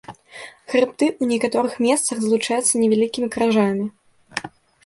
[0.71, 3.85] Хрыбты ў некаторых месцах злучаюцца невялікімі кражамі.